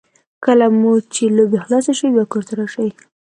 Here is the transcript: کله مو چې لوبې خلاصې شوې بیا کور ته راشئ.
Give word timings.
کله 0.45 0.65
مو 0.79 0.93
چې 1.13 1.23
لوبې 1.35 1.57
خلاصې 1.65 1.91
شوې 1.97 2.11
بیا 2.15 2.25
کور 2.31 2.43
ته 2.47 2.53
راشئ. 2.59 2.89